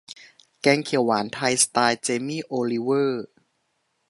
[0.61, 3.25] แกงเขียวหวานไทย สไตล์เจมี่ โอลิเวอร์